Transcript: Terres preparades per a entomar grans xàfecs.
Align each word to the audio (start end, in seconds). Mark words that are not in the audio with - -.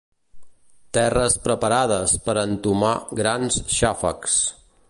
Terres 0.97 1.35
preparades 1.43 2.17
per 2.29 2.35
a 2.39 2.47
entomar 2.53 2.93
grans 3.23 3.63
xàfecs. 3.81 4.41